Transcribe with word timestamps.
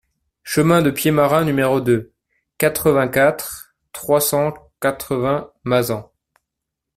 Chemin 0.43 0.81
de 0.81 0.89
Pied 0.89 1.11
Marin 1.11 1.45
n°deux, 1.45 2.11
quatre-vingt-quatre, 2.57 3.75
trois 3.91 4.19
cent 4.19 4.51
quatre-vingts 4.79 5.51
Mazan 5.63 6.11